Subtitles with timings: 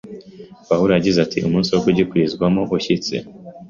[0.67, 3.15] pawulo yagize ati munsi wo gukirizwamo ushyitse